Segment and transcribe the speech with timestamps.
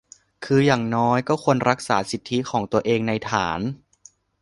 [0.45, 3.59] คืออย่างน้อยก็ควรรักษาสิทธิของตัวเองในฐาน